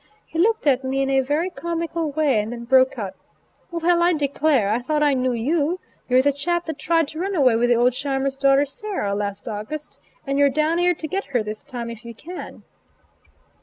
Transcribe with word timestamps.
He 0.29 0.39
looked 0.39 0.65
at 0.65 0.83
me 0.83 1.03
in 1.03 1.11
a 1.11 1.19
very 1.19 1.51
comical 1.51 2.09
way, 2.11 2.41
and 2.41 2.51
then 2.51 2.63
broke 2.63 2.97
out: 2.97 3.13
"Well, 3.69 4.01
I 4.01 4.13
declare, 4.13 4.71
I 4.71 4.79
thought 4.79 5.03
I 5.03 5.13
knew 5.13 5.31
you, 5.33 5.79
you're 6.09 6.23
the 6.23 6.33
chap 6.33 6.65
that 6.65 6.79
tried 6.79 7.07
to 7.09 7.19
run 7.19 7.35
away 7.35 7.55
with 7.55 7.69
old 7.71 7.93
Scheimer's 7.93 8.35
daughter 8.35 8.65
Sarah, 8.65 9.13
last 9.13 9.47
August; 9.47 9.99
and 10.25 10.39
you're 10.39 10.49
down 10.49 10.79
here 10.79 10.95
to 10.95 11.07
get 11.07 11.25
her 11.25 11.43
this 11.43 11.63
time, 11.63 11.91
if 11.91 12.03
you 12.03 12.15
can." 12.15 12.63